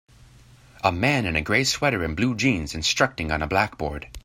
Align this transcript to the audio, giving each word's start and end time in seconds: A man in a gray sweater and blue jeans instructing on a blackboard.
A 0.83 0.91
man 0.91 1.27
in 1.27 1.35
a 1.35 1.43
gray 1.43 1.63
sweater 1.63 2.03
and 2.03 2.15
blue 2.15 2.33
jeans 2.35 2.73
instructing 2.73 3.31
on 3.31 3.43
a 3.43 3.47
blackboard. 3.47 4.07